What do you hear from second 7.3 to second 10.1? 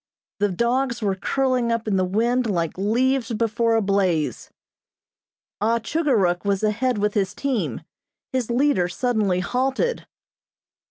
team. His leader suddenly halted.